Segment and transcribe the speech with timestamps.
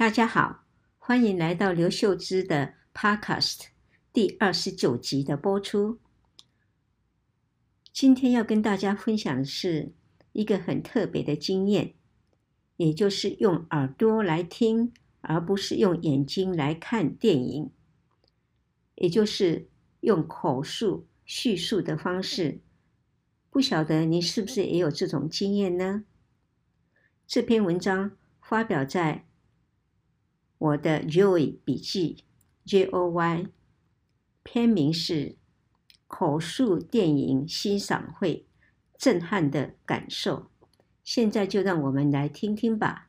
[0.00, 0.64] 大家好，
[0.96, 3.66] 欢迎来到刘秀芝的 Podcast
[4.14, 5.98] 第二十九集的播出。
[7.92, 9.92] 今天要跟大家分享的是
[10.32, 11.92] 一个很特别的经验，
[12.78, 17.70] 也就是用耳朵来听，而不是用眼睛来看电影，
[18.94, 19.68] 也就是
[20.00, 22.62] 用口述叙述的方式。
[23.50, 26.04] 不晓得你是不是也有这种经验呢？
[27.26, 29.26] 这篇文章发表在
[30.60, 32.24] 我的 Joy 笔记
[32.66, 33.46] J O Y，
[34.42, 35.14] 篇名是
[36.06, 38.44] 《口述电影欣赏会：
[38.98, 40.36] 震撼的感受》。
[41.02, 43.08] 现在就让我们来听听吧。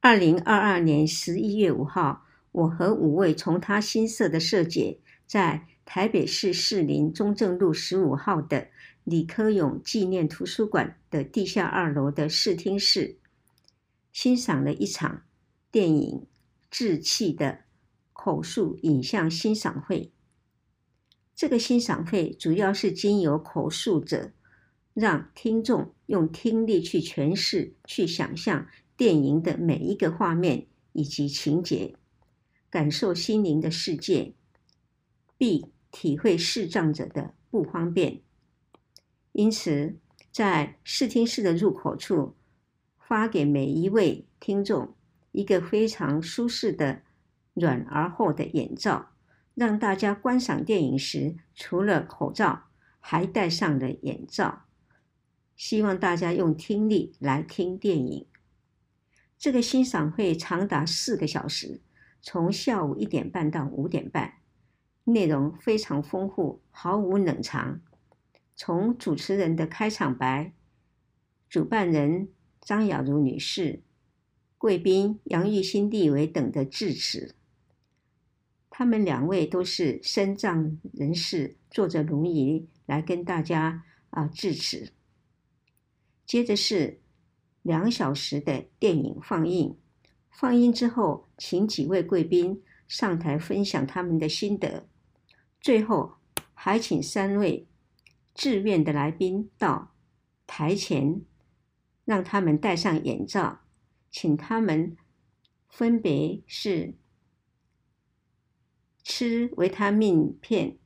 [0.00, 4.98] 二零二二年十一月五号，我和五位从他新设的社姐，
[5.28, 8.68] 在台北市士林中正路十五号的
[9.04, 13.18] 李科永纪念图书馆的地下二楼的视听室，
[14.12, 15.24] 欣赏了一场
[15.70, 16.26] 电影
[16.74, 17.60] 《稚气》的
[18.12, 20.12] 口述影像欣赏会。
[21.34, 24.32] 这个欣赏会主要是经由口述者，
[24.94, 28.66] 让听众用听力去诠释、去想象。
[28.96, 31.96] 电影的每一个画面以及情节，
[32.70, 34.34] 感受心灵的世界
[35.36, 38.20] ，B 体会视障者的不方便。
[39.30, 39.96] 因此，
[40.32, 42.34] 在视听室的入口处，
[42.98, 44.96] 发给每一位听众
[45.30, 47.02] 一个非常舒适的
[47.52, 49.10] 软而厚的眼罩，
[49.54, 52.64] 让大家观赏电影时，除了口罩，
[52.98, 54.64] 还戴上了眼罩。
[55.54, 58.26] 希望大家用听力来听电影。
[59.38, 61.80] 这个欣赏会长达四个小时，
[62.20, 64.38] 从下午一点半到五点半，
[65.04, 67.80] 内容非常丰富，毫无冷场。
[68.56, 70.52] 从主持人的开场白、
[71.48, 72.28] 主办人
[72.60, 73.82] 张雅茹女士、
[74.58, 77.34] 贵宾杨玉兴立委等的致辞，
[78.70, 84.92] 他们两位都是身障人士，坐着轮椅来跟大家啊致辞。
[86.26, 87.00] 接着是。
[87.64, 89.78] 两小时的电影放映，
[90.30, 94.86] 放映之后，请几位贵宾上台分享他们的心得。
[95.64, 96.16] 最后，
[96.52, 97.66] 还请三位
[98.34, 99.94] 志愿的来宾到
[100.46, 101.22] 台前，
[102.04, 103.62] 让他们戴上眼罩，
[104.10, 104.94] 请他们
[105.66, 106.92] 分别是
[109.02, 110.76] 吃维他命片，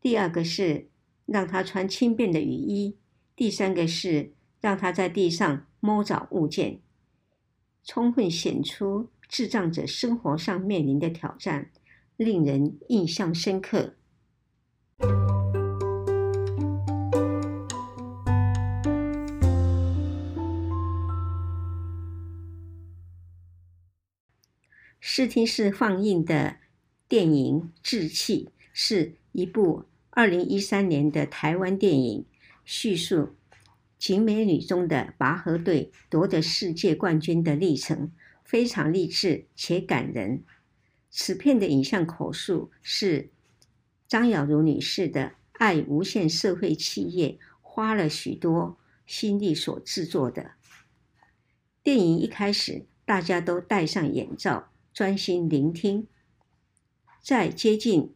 [0.00, 0.88] 第二个是
[1.26, 2.96] 让他穿轻便的雨衣，
[3.36, 4.32] 第三个是。
[4.62, 6.80] 让他在地上摸找物件，
[7.82, 11.72] 充分显出智障者生活上面临的挑战，
[12.16, 13.94] 令人印象深刻。
[25.04, 26.58] 视听室放映的
[27.08, 32.24] 电影《志气》是一部二零一三年的台湾电影，
[32.64, 33.34] 叙述。
[33.98, 38.10] 景美女中的拔河队夺得世界冠军的历程
[38.44, 40.42] 非常励志且感人。
[41.12, 43.30] 此片的影像口述是
[44.08, 50.52] 张雅茹女士的爱无限社会企业花了许多心力所制作的。
[51.84, 56.08] 电影一开始，大家都戴上眼罩，专心聆听。
[57.22, 58.14] 在接近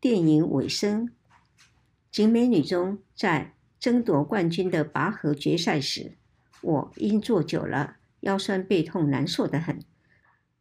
[0.00, 1.10] 电影尾声，
[2.10, 3.54] 景美女中在。
[3.80, 6.18] 争夺冠军的拔河决赛时，
[6.60, 9.82] 我因坐久了，腰酸背痛，难受得很，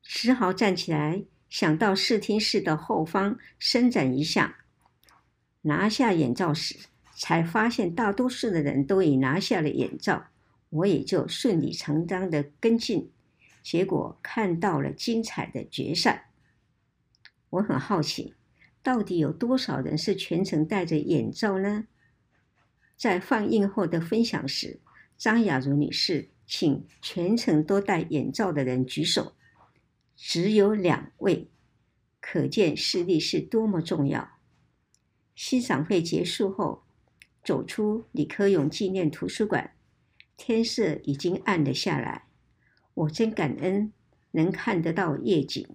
[0.02, 4.58] 只好站起来，想到视听室的后方伸展一下。
[5.64, 6.76] 拿下眼罩时，
[7.18, 10.28] 才发现大多数的人都已拿下了眼罩，
[10.70, 13.12] 我也就顺理成章的跟进。
[13.62, 16.32] 结果看到了精彩的决赛，
[17.50, 18.36] 我很好奇，
[18.82, 21.86] 到底有多少人是全程戴着眼罩呢？
[22.96, 24.80] 在放映后的分享时，
[25.18, 29.34] 张雅茹女士请全程都戴眼罩的人举手，
[30.22, 31.48] 只有两位，
[32.20, 34.38] 可见视力是多么重要。
[35.34, 36.84] 欣赏会结束后，
[37.42, 39.74] 走出李科勇纪念图书馆，
[40.36, 42.28] 天色已经暗了下来。
[42.94, 43.94] 我真感恩
[44.32, 45.66] 能看得到夜景，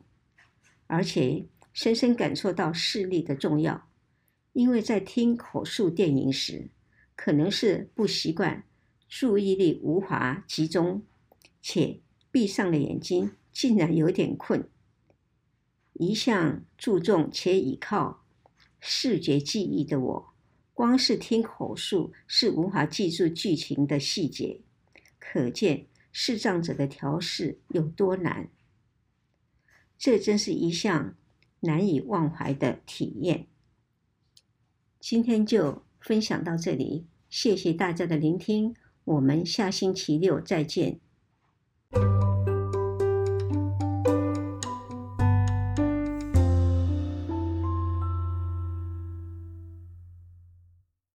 [0.86, 3.88] 而且深深感受到视力的重要，
[4.52, 6.70] 因为在听口述电影时。
[7.16, 8.64] 可能是不习惯，
[9.08, 11.02] 注意力无法集中，
[11.62, 12.00] 且
[12.30, 14.68] 闭上了眼睛，竟然有点困。
[15.94, 18.26] 一向注重且倚靠
[18.80, 20.34] 视觉记忆的我，
[20.74, 24.60] 光是听口述是无法记住剧情的细节，
[25.20, 28.50] 可见视障者的调试有多难。
[29.96, 31.14] 这真是一项
[31.60, 33.46] 难以忘怀的体验。
[34.98, 38.74] 今天就分享到这里，谢谢大家的聆听，
[39.04, 41.03] 我们下星期六再见。